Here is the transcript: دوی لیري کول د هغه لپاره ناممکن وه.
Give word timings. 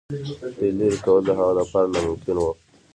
دوی 0.59 0.69
لیري 0.77 0.99
کول 1.05 1.21
د 1.25 1.29
هغه 1.39 1.53
لپاره 1.59 1.87
ناممکن 1.93 2.37
وه. 2.39 2.51